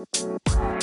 [0.00, 0.79] Música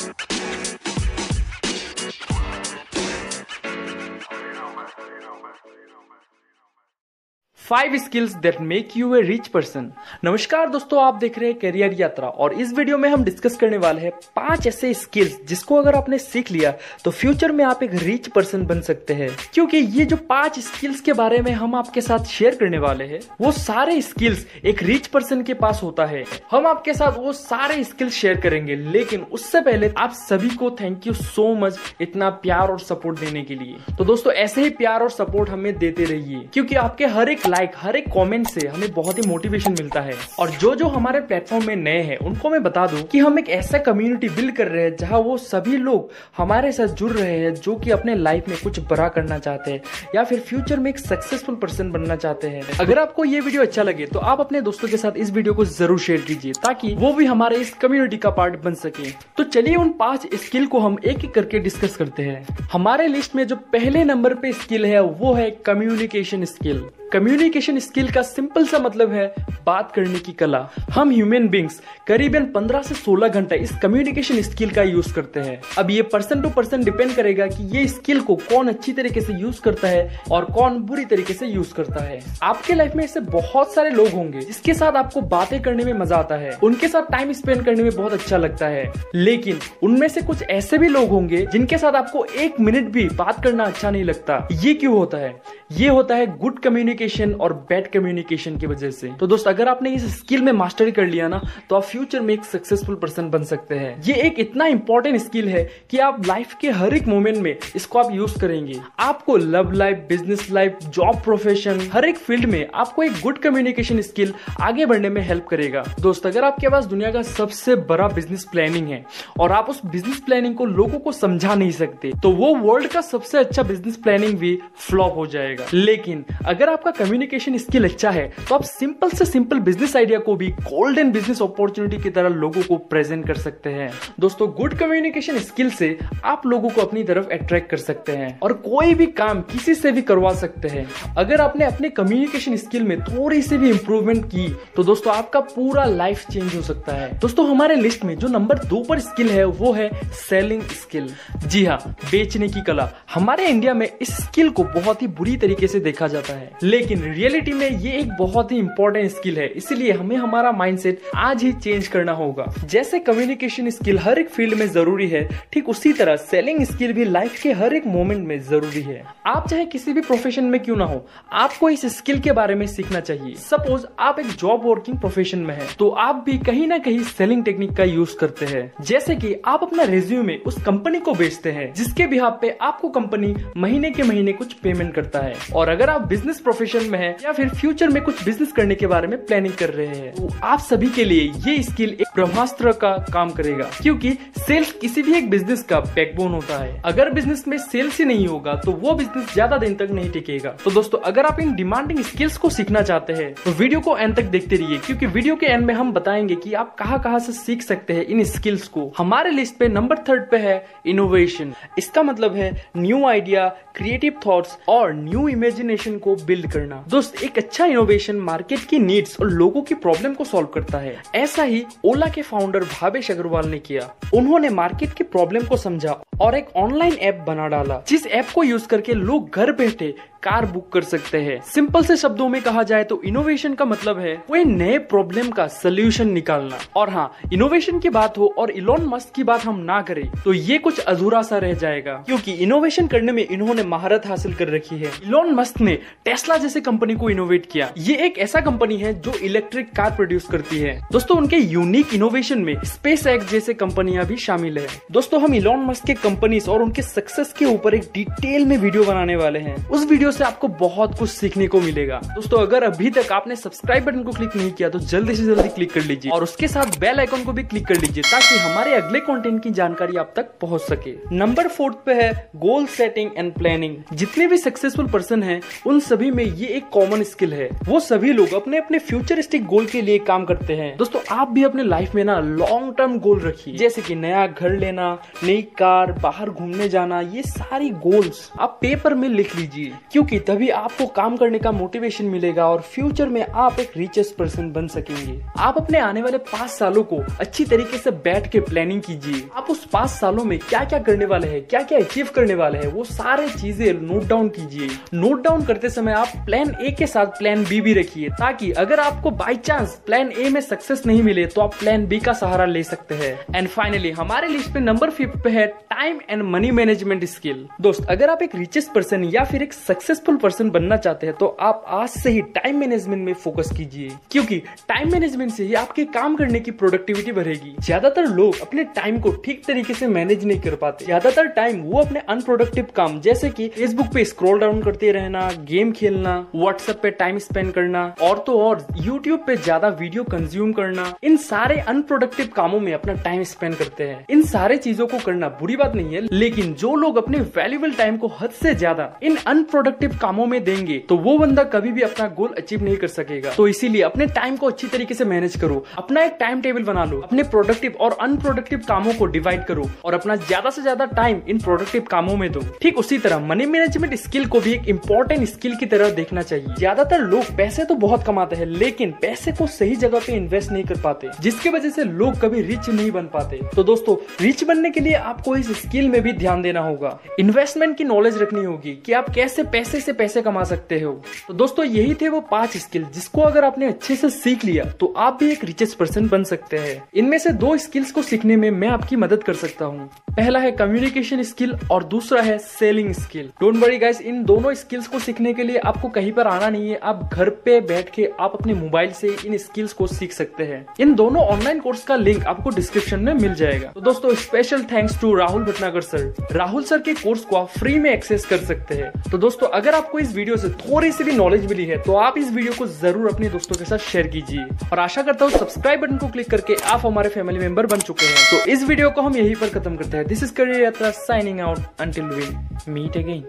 [7.69, 9.91] five skills that make you a rich person
[10.25, 13.77] नमस्कार दोस्तों, आप देख रहे हैं करियर यात्रा और इस वीडियो में हम डिस्कस करने
[13.77, 16.71] वाले हैं पाँच ऐसे स्किल्स जिसको अगर आपने सीख लिया
[17.03, 21.01] तो फ्यूचर में आप एक रिच पर्सन बन सकते हैं। क्योंकि ये जो पाँच स्किल्स
[21.01, 25.07] के बारे में हम आपके साथ शेयर करने वाले हैं, वो सारे स्किल्स एक रिच
[25.07, 29.61] पर्सन के पास होता है। हम आपके साथ वो सारे स्किल्स शेयर करेंगे, लेकिन उससे
[29.61, 33.95] पहले आप सभी को थैंक यू सो मच इतना प्यार और सपोर्ट देने के लिए।
[33.97, 37.71] तो दोस्तों, ऐसे ही प्यार और सपोर्ट हमें देते रहिए, क्योंकि आपके हर एक लाइक
[37.75, 41.65] हर एक कमेंट से हमें बहुत ही मोटिवेशन मिलता है। और जो जो हमारे प्लेटफॉर्म
[41.67, 44.83] में नए हैं, उनको मैं बता दूँ कि हम एक ऐसा कम्युनिटी बिल्ड कर रहे
[44.83, 48.57] हैं जहाँ वो सभी लोग हमारे साथ जुड़ रहे हैं जो कि अपने लाइफ में
[48.63, 49.81] कुछ बड़ा करना चाहते हैं
[50.15, 53.83] या फिर फ्यूचर में एक सक्सेसफुल पर्सन बनना चाहते हैं। अगर आपको ये वीडियो अच्छा
[53.83, 57.13] लगे तो आप अपने दोस्तों के साथ इस वीडियो को ज़रूर शेयर कीजिए ताकि वो
[57.13, 60.97] भी हमारे इस कम्युनिटी का पार्ट बन सके। तो चलिए उन पाँच स्किल को हम
[61.05, 65.01] एक एक करके डिस्कस करते हैं। हमारे लिस्ट में जो पहले नंबर पे स्किल है,
[65.01, 69.33] वो है कम्युनिकेशन स्किल कम्युनिकेशन स्किल का सिंपल सा मतलब है
[69.65, 74.69] बात करने की कला। हम ह्यूमन बींग्स करीबन 15 से 16 घंटा इस कम्युनिकेशन स्किल
[74.69, 78.35] का यूज़ करते हैं। अब ये पर्सन टू पर्सन डिपेंड करेगा कि ये स्किल को
[78.35, 82.19] कौन अच्छी तरीके से यूज़ करता है और कौन बुरी तरीके से यूज़ करता है।
[82.43, 86.17] आपके लाइफ में ऐसे बहुत सारे लोग होंगे, जिसके साथ आपको बातें करने में मज़ा
[86.17, 90.21] आता है। उनके साथ टाइम स्पेंड करने में बहुत अच्छा लगता है। लेकिन उनमें से
[90.21, 94.03] कुछ ऐसे भी लोग होंगे, जिनके साथ आपको एक मिनट भी बात करना अच्छा नहीं
[94.03, 95.41] लगता। ये क्यों होता है?
[95.71, 96.96] ये होता है गुड कम्युनिकेशन
[97.35, 101.05] और बैड कम्युनिकेशन की वजह से। तो दोस्त, अगर आपने इस स्किल में मास्टरी कर
[101.05, 104.65] लिया ना तो आप फ्यूचर में एक सक्सेसफुल पर्सन बन सकते हैं। ये एक इतना
[104.67, 108.79] इंपॉर्टेंट स्किल है कि आप लाइफ के हर एक मोमेंट में इसको आप यूज़ करेंगे।
[108.99, 114.01] आपको love life business life job profession हर एक फ़ील्ड में आपको एक गुड कम्युनिकेशन
[114.01, 118.43] स्किल आगे बढ़ने में हेल्प करेगा। दोस्त, अगर आपके पास दुनिया का सबसे बड़ा बिज़नेस
[118.51, 119.03] प्लानिंग है
[119.39, 123.01] और आप उस बिज़नेस प्लानिंग को लोगों को समझा नहीं सकते तो वो वर्ल्ड का
[123.03, 128.27] सबसे अच्छा बिज़नेस प्लानिंग भी फ्लॉप हो जाएगा। लेकिन अगर आपका कम्युनिकेशन स्किल अच्छा है
[128.49, 132.61] तो आप सिंपल से सिंपल बिज़नेस आइडिया को भी गोल्डन बिज़नेस अपॉर्चुनिटी की तरह लोगों
[132.63, 133.89] को प्रेजेंट कर सकते हैं।
[134.19, 138.53] दोस्तों गुड कम्युनिकेशन स्किल से आप लोगों को अपनी तरफ़ अट्रैक्ट कर सकते हैं और
[138.65, 140.87] कोई भी काम किसी से भी करवा सकते हैं।
[141.17, 145.85] अगर आपने अपने कम्युनिकेशन स्किल में थोड़ी सी भी इंप्रूवमेंट की तो दोस्तों आपका पूरा
[145.85, 149.43] लाइफ चेंज हो सकता है। दोस्तों, हमारे लिस्ट में जो नंबर दो पर स्किल है,
[149.45, 149.89] वो है
[150.19, 151.09] सेलिंग स्किल
[151.45, 151.77] जी हाँ
[152.11, 156.07] बेचने की कला। हमारे इंडिया में इस स्किल को बहुत ही बुरी तरीके से देखा
[156.07, 160.51] जाता है। लेकिन रियलिटी में ये एक बहुत ही इंपॉर्टेंट स्किल है, इसलिए हमें हमारा
[160.51, 165.27] माइंडसेट आज ही चेंज करना होगा। जैसे कम्युनिकेशन स्किल हर एक फ़ील्ड में ज़रूरी है,
[165.53, 169.47] ठीक उसी तरह सेलिंग स्किल भी लाइफ के हर एक मोमेंट में ज़रूरी है। आप
[169.49, 172.99] चाहे किसी भी प्रोफेशन में क्यों ना हो, आपको इस स्किल के बारे में सीखना
[172.99, 177.01] चाहिए। सपोज़ आप एक जॉब वर्किंग प्रोफेशन में है तो आप भी कहीं ना कहीं
[177.09, 181.51] सेलिंग टेक्निक का यूज़ करते हैं। जैसे कि आप अपना रेज्यूम उस कंपनी को बेचते
[181.51, 185.89] हैं, जिसके बिहार पे आपको कंपनी महीने के महीने कुछ पेमेंट करता है। और अगर
[185.89, 189.17] आप बिज़नेस प्रोफेशन में हैं या फिर फ्यूचर में कुछ बिज़नेस करने के बारे में
[189.19, 190.13] प्लानिंग कर रहे हैं?
[190.13, 195.01] तो आप सभी के लिए ये स्किल एक ब्रह्मास्त्र का काम करेगा, क्योंकि सेल्स किसी
[195.03, 198.71] भी एक बिज़नेस का बैकबोन होता है। अगर बिज़नेस में सेल्स ही नहीं होगा तो
[198.73, 202.49] वो बिज़नेस ज़्यादा दिन तक नहीं टिकेगा। तो दोस्तों, अगर आप इन डिमांडिंग स्किल्स को
[202.49, 205.73] सीखना चाहते हैं तो वीडियो को एंड तक देखते रहिए, क्योंकि वीडियो के एंड में
[205.73, 209.57] हम बताएँगे कि आप कहाँ कहाँ से सीख सकते हैं इन स्किल्स को। हमारे लिस्ट
[209.57, 215.27] पे नंबर थर्ड पे है इनोवेशन इसका मतलब है न्यू आइडिया क्रिएटिव थॉट्स और न्यू
[215.29, 220.13] इमेजिनेशन को बिल्ड करना। दोस्त, एक अच्छा इनोवेशन मार्केट की नीड्स और लोगों की प्रॉब्लम
[220.13, 224.93] को सॉल्व करता है। ऐसा ही ओला के फाउंडर भावेश अग्रवाल ने किया। उन्होंने मार्केट
[224.93, 228.93] की प्रॉब्लम को समझा और एक ऑनलाइन ऐप बना डाला, जिस ऐप को यूज़ करके
[228.93, 233.01] लोग घर बैठे कार बुक कर सकते हैं। सिंपल से शब्दों में कहा जाए तो
[233.05, 238.17] इनोवेशन का मतलब है कोई नए प्रॉब्लम का सोल्यूशन निकालना। और हाँ इनोवेशन की बात
[238.17, 241.53] हो और इलोन मस्क की बात हम ना करें तो ये कुछ अधूरा सा रह
[241.55, 246.37] जाएगा। क्योंकि इनोवेशन करने में इन्होंने महारत हासिल कर रखी है। इलोन मस्क ने टेस्ला
[246.37, 250.57] जैसे कंपनी को इनोवेट किया। ये एक ऐसा कंपनी है जो इलेक्ट्रिक कार प्रोड्यूस करती
[250.57, 255.33] है। दोस्तों, उनके यूनिक इनोवेशन में स्पेस एक्स जैसे कंपनियाँ भी शामिल है। दोस्तों, हम
[255.33, 259.39] इलोन मस्क के कंपनीज़ और उनके सक्सेस के ऊपर एक डिटेल में वीडियो बनाने वाले
[259.39, 263.35] हैं। उस वीडियो से आपको बहुत कुछ सीखने को मिलेगा। दोस्तों, अगर अभी तक आपने
[263.35, 266.47] सब्सक्राइब बटन को क्लिक नहीं किया तो जल्दी से जल्दी क्लिक कर लीजिए। और उसके
[266.47, 270.13] साथ बेल आइकन को भी क्लिक कर लीजिए, ताकि हमारे अगले कंटेंट की जानकारी आप
[270.15, 275.23] तक पहुँच सके। नंबर फोर्थ पे है गोल सेटिंग एंड प्लानिंग जितने भी सक्सेसफुल पर्सन
[275.23, 279.45] है, उन सभी में ये एक कॉमन स्किल है। वो सभी लोग अपने अपने फ्यूचरिस्टिक
[279.45, 282.97] गोल के लिए काम करते हैं। दोस्तों, आप भी अपने लाइफ में ना लॉन्ग टर्म
[282.99, 284.91] गोल रखिए। जैसे कि नया घर लेना,
[285.23, 290.49] नई कार, बाहर घूमने जाना, ये सारी गोल्स आप पेपर में लिख लीजिए। क्योंकि तभी
[290.49, 295.19] आपको काम करने का मोटिवेशन मिलेगा और फ्यूचर में आप एक रिचेस्ट पर्सन बन सकेंगे।
[295.37, 299.47] आप अपने आने वाले पाँच सालों को अच्छी तरीके से बैठ के प्लानिंग कीजिए। आप
[299.49, 302.67] उस पाँच सालों में क्या क्या करने वाले हैं क्या क्या अचीव करने वाले हैं,
[302.67, 307.17] वो सारे चीज़ें नोट डाउन कीजिए। नोट डाउन करते समय आप प्लान ए के साथ
[307.19, 311.25] प्लान बी भी रखिए, ताकि अगर आपको बाई चांस प्लान ए में सक्सेस नहीं मिले
[311.25, 314.91] तो आप प्लान बी का सहारा ले सकते हैं। एंड फाइनली हमारे लिस्ट पे नंबर
[314.91, 319.23] फिफ्थ पे है time and money management skill दोस्त, अगर आप एक रिचेस्ट पर्सन या
[319.23, 319.53] फिर एक
[319.87, 323.89] सक्सेसफुल पर्सन बनना चाहते हैं तो आप आज से ही टाइम मैनेजमेंट में फोकस कीजिए।
[324.11, 324.37] क्योंकि
[324.67, 329.11] टाइम मैनेजमेंट से ही आपके काम करने की प्रोडक्टिविटी बढ़ेगी। ज़्यादातर लोग अपने टाइम को
[329.25, 333.47] ठीक तरीके से मैनेज नहीं कर पाते। ज़्यादातर टाइम वो अपने अनप्रोडक्टिव काम, जैसे की
[333.49, 338.37] फेसबुक पे स्क्रोल डाउन करते रहना गेम खेलना व्हाट्सएप पे टाइम स्पेंड करना, और तो
[338.39, 343.55] और यूट्यूब पे ज़्यादा वीडियो कंज्यूम करना। इन सारे अनप्रोडक्टिव कामों में अपना टाइम स्पेंड
[343.55, 347.21] करते हैं। इन सारे चीज़ों को करना बुरी बात नहीं है, लेकिन जो लोग अपने
[347.37, 351.71] वैल्यूबल टाइम को हद से ज़्यादा इन अनप्रोडक्टिव कामों में देंगे तो वो बंदा कभी
[351.71, 355.05] भी अपना गोल अचीव नहीं कर सकेगा। तो इसीलिए अपने टाइम को अच्छी तरीके से
[355.05, 359.43] मैनेज करो, अपना एक टाइम टेबल बना लो, अपने प्रोडक्टिव और अनप्रोडक्टिव कामों को डिवाइड
[359.45, 363.19] करो और अपना ज़्यादा से ज़्यादा टाइम इन प्रोडक्टिव कामों में दो। ठीक उसी तरह
[363.27, 367.65] मनी मैनेजमेंट स्किल को भी एक इम्पोर्टेंट स्किल की तरह देखना चाहिए। ज़्यादातर लोग पैसे
[367.65, 371.49] तो बहुत कमाते हैं, लेकिन पैसे को सही जगह पे इन्वेस्ट नहीं कर पाते, जिसकी
[371.49, 375.35] वजह से लोग कभी रिच नहीं बन पाते। तो दोस्तों रिच बनने के लिए आपको
[375.35, 379.43] इस स्किल में भी ध्यान देना होगा। इन्वेस्टमेंट की नॉलेज रखनी होगी कि आप कैसे
[379.67, 380.91] पैसे से पैसे कमा सकते हो?
[381.27, 384.93] तो दोस्तों, यही थे वो पाँच स्किल जिसको अगर आपने अच्छे से सीख लिया तो
[384.97, 388.49] आप भी एक रिचेस्ट पर्सन बन सकते हैं। इनमें से दो स्किल्स को सीखने में
[388.51, 393.27] मैं आपकी मदद कर सकता हूँ। पहला है कम्युनिकेशन स्किल और दूसरा है selling skill
[393.41, 396.69] don't worry guys इन दोनों स्किल्स को सीखने के लिए आपको कहीं पर आना नहीं
[396.69, 400.43] है। आप घर पे बैठ के आप अपने मोबाइल से इन स्किल्स को सीख सकते
[400.43, 404.63] हैं। इन दोनों ऑनलाइन कोर्स का लिंक आपको डिस्क्रिप्शन में मिल जाएगा। तो दोस्तों special
[404.71, 408.43] thanks to Rahul Bhatnagar sir Rahul sir के कोर्स को आप फ्री में एक्सेस कर
[408.45, 411.77] सकते हैं। तो दोस्तों अगर आपको इस वीडियो से थोड़ी सी भी नॉलेज मिली है
[411.83, 415.25] तो आप इस वीडियो को ज़रूर अपने दोस्तों के साथ शेयर कीजिए। और आशा करता
[415.25, 418.63] हूँ सब्सक्राइब बटन को क्लिक करके आप हमारे फैमिली मेंबर बन चुके हैं। तो इस
[418.63, 422.05] वीडियो को हम यहीं पर खत्म करते हैं। This is career Yatra signing out until
[422.05, 423.23] we meet again